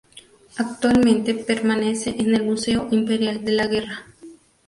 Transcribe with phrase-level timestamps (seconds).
[0.57, 4.07] Actualmente permanece en el Museo Imperial de la Guerra.